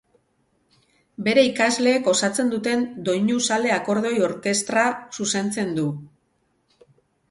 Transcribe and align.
Bere 1.27 1.43
ikasleek 1.49 2.09
osatzen 2.15 2.51
duten 2.55 2.83
Doinu 3.11 3.39
Zale 3.51 3.77
akordeoi 3.79 4.17
orkestra 4.33 4.91
zuzentzen 5.21 5.75
du. 5.81 5.91